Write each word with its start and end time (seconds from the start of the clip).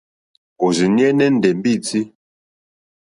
Òrzìɲɛ́ 0.65 1.15
nɛ́ndɛ̀ 1.17 1.51
mbîtí. 1.57 2.01